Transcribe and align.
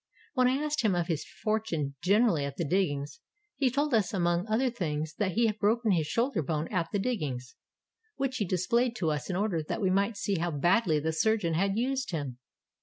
When 0.33 0.47
I 0.47 0.55
asked 0.57 0.81
him 0.81 0.95
of 0.95 1.05
his 1.05 1.23
fortune 1.23 1.93
generally 2.01 2.43
at 2.43 2.57
the 2.57 2.65
diggings, 2.67 3.19
he 3.55 3.69
told 3.69 3.93
us 3.93 4.15
among 4.15 4.47
other 4.47 4.71
things 4.71 5.13
that 5.19 5.33
he 5.33 5.45
had 5.45 5.59
broken 5.59 5.91
his 5.91 6.07
shoulder 6.07 6.41
bone 6.41 6.67
at 6.69 6.87
the 6.91 6.97
diggings, 6.97 7.53
which 8.15 8.37
he 8.37 8.45
displayed 8.45 8.95
to 8.95 9.11
us 9.11 9.29
in 9.29 9.35
order 9.35 9.61
that 9.61 9.79
we 9.79 9.91
might 9.91 10.17
see 10.17 10.39
how 10.39 10.49
badly 10.49 10.99
the 10.99 11.13
surgeon 11.13 11.53
had 11.53 11.77
used 11.77 12.09
him. 12.09 12.39